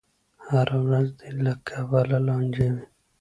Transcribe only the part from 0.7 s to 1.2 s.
ورځ